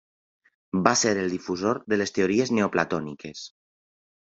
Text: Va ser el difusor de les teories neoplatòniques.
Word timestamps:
Va 0.87 0.93
ser 1.01 1.11
el 1.25 1.35
difusor 1.35 1.81
de 1.95 2.01
les 2.03 2.15
teories 2.17 2.55
neoplatòniques. 2.61 3.47